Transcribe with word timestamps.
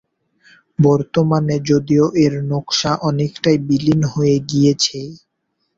বর্তমানে 0.79 1.55
যদিও 1.69 2.05
এর 2.23 2.33
নকশা 2.49 2.91
অনেকটাই 3.09 3.57
বিলীন 3.67 4.01
হয়ে 4.13 4.37
গিয়েছে। 4.49 4.99